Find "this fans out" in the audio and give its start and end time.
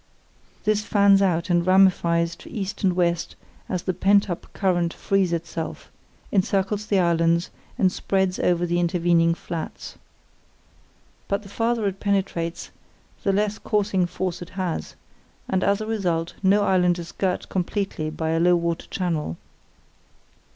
0.63-1.51